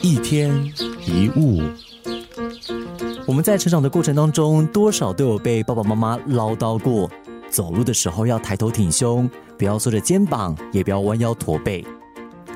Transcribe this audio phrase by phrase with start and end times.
[0.00, 0.50] 一天
[1.06, 1.62] 一物，
[3.26, 7.10] 我们在成长的过程当中，多少都有被爸爸妈妈唠叨过：
[7.50, 11.84] 走路的时候要抬头挺胸，不要缩着肩膀，也不要弯腰驼背。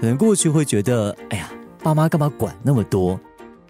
[0.01, 1.49] 可能过去会觉得，哎呀，
[1.83, 3.19] 爸妈干嘛管那么多？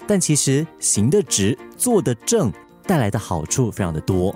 [0.07, 2.53] 但其实行得直，坐得正，
[2.87, 4.35] 带来的好处非常的多。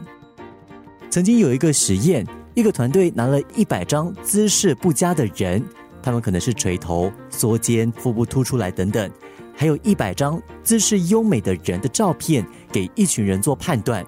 [1.10, 5.62] 曾经有一个实验，一个团队拿了一百张姿势不佳的人。
[6.06, 9.10] 他们可能是垂头、缩肩、腹部凸出来等等，
[9.56, 14.06] 还有一百张姿势优美的人的照片，给一群人做判断。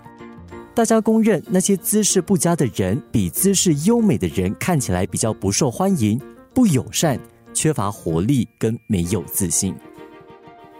[0.77, 6.21] 大家公认那些姿势不佳的人比姿势优美的人看起来比较不受欢迎、
[6.55, 7.19] 不友善、
[7.53, 9.75] 缺乏活力跟没有自信。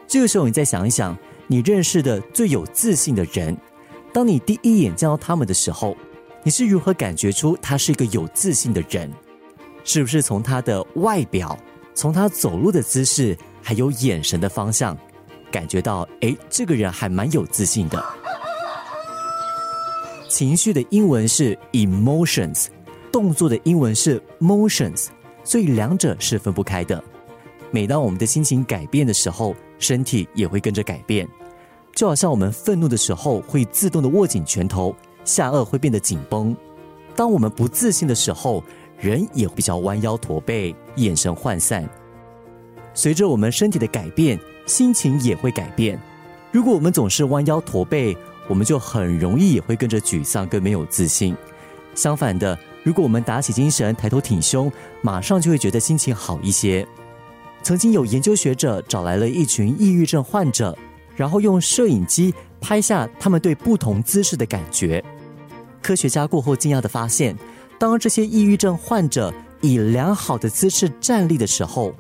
[0.07, 3.59] 这个时候，你再想一想，你认识的最有自信的人，
[4.13, 5.97] 当你第一眼见到他们的时候，
[6.45, 9.13] 你是如何感觉出他是一个有自信的人？
[9.89, 11.59] 是不是从他的外表，
[11.95, 14.95] 从他走路的姿势，还有眼神的方向，
[15.51, 18.05] 感觉到哎，这个人还蛮有自信的。
[20.29, 22.67] 情绪的英文是 emotions，
[23.11, 25.07] 动作的英文是 motions，
[25.43, 27.03] 所以两者是分不开的。
[27.71, 31.27] 每当我们的心情改变的时候，身体也会跟着改变。
[31.95, 36.55] 就好像我们愤怒的时候，会自动的握紧拳头，下颚会变得紧绷。
[37.17, 38.63] 当我们不自信的时候，
[39.01, 41.89] 人也比较弯腰驼背，眼神涣散。
[42.95, 45.97] 随着我们身体的改变，心情也会改变。
[46.51, 48.17] 如果我们总是弯腰驼背，
[48.49, 51.37] 我们就很容易也会跟着沮丧，跟没有自信。
[51.95, 56.85] 相反的，如果我们打起精神，抬头挺胸，马上就会觉得心情好一些。
[57.63, 60.77] 曾经有研究学者找来了一群抑郁症患者，
[61.15, 65.05] 然后用摄影机拍下他们对不同姿势的感觉。
[65.81, 67.37] 科学家过后惊讶的发现。
[67.79, 71.95] 当这些抑郁症患者以良好的姿势站立的时候，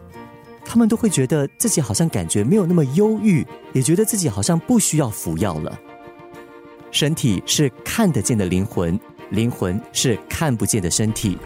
[0.64, 5.78] 他们都会觉得自己好像感觉没有那么忧郁，也觉得自己好像不需要服药了。
[6.90, 8.98] 身体是看得见的灵魂，
[9.30, 11.38] 灵魂是看不见的身体。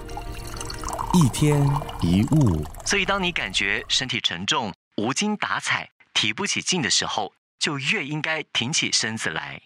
[1.15, 1.62] 一天
[2.00, 9.60] 一物，所以当你感觉身体沉重、无精打采、提不起劲的时候，就越应该挺起身子来。